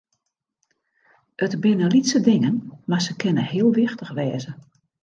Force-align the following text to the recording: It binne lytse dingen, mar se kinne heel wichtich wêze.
It 1.45 1.53
binne 1.63 1.87
lytse 1.93 2.19
dingen, 2.27 2.57
mar 2.89 3.01
se 3.07 3.13
kinne 3.21 3.43
heel 3.51 3.69
wichtich 3.79 4.11
wêze. 4.17 4.51